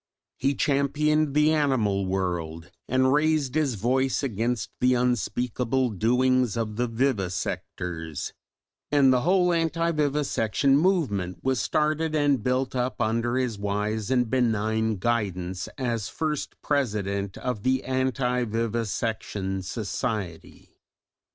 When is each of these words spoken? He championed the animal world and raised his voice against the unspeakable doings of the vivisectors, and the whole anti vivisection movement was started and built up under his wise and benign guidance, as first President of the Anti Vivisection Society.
He 0.39 0.55
championed 0.55 1.35
the 1.35 1.51
animal 1.53 2.07
world 2.07 2.71
and 2.89 3.13
raised 3.13 3.53
his 3.53 3.75
voice 3.75 4.23
against 4.23 4.71
the 4.79 4.95
unspeakable 4.95 5.91
doings 5.91 6.57
of 6.57 6.75
the 6.75 6.87
vivisectors, 6.89 8.33
and 8.91 9.13
the 9.13 9.21
whole 9.21 9.53
anti 9.53 9.91
vivisection 9.91 10.75
movement 10.75 11.43
was 11.43 11.61
started 11.61 12.15
and 12.15 12.41
built 12.41 12.75
up 12.75 12.99
under 12.99 13.37
his 13.37 13.59
wise 13.59 14.09
and 14.09 14.27
benign 14.27 14.95
guidance, 14.95 15.67
as 15.77 16.09
first 16.09 16.59
President 16.63 17.37
of 17.37 17.61
the 17.61 17.83
Anti 17.83 18.45
Vivisection 18.45 19.61
Society. 19.61 20.79